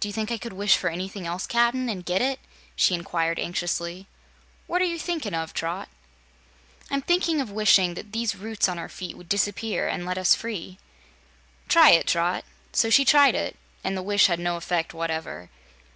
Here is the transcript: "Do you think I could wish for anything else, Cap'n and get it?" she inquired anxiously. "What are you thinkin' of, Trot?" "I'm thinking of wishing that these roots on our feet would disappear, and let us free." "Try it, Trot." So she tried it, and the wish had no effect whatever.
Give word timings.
"Do 0.00 0.08
you 0.08 0.12
think 0.12 0.32
I 0.32 0.36
could 0.36 0.54
wish 0.54 0.76
for 0.76 0.90
anything 0.90 1.28
else, 1.28 1.46
Cap'n 1.46 1.88
and 1.88 2.04
get 2.04 2.20
it?" 2.20 2.40
she 2.74 2.92
inquired 2.96 3.38
anxiously. 3.38 4.08
"What 4.66 4.82
are 4.82 4.84
you 4.84 4.98
thinkin' 4.98 5.32
of, 5.32 5.54
Trot?" 5.54 5.88
"I'm 6.90 7.00
thinking 7.02 7.40
of 7.40 7.52
wishing 7.52 7.94
that 7.94 8.10
these 8.10 8.34
roots 8.34 8.68
on 8.68 8.80
our 8.80 8.88
feet 8.88 9.16
would 9.16 9.28
disappear, 9.28 9.86
and 9.86 10.04
let 10.04 10.18
us 10.18 10.34
free." 10.34 10.80
"Try 11.68 11.90
it, 11.90 12.08
Trot." 12.08 12.44
So 12.72 12.90
she 12.90 13.04
tried 13.04 13.36
it, 13.36 13.56
and 13.84 13.96
the 13.96 14.02
wish 14.02 14.26
had 14.26 14.40
no 14.40 14.56
effect 14.56 14.92
whatever. 14.92 15.50